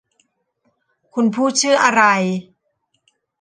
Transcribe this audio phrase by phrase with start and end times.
[1.13, 2.03] คุณพูดชื่ออะไร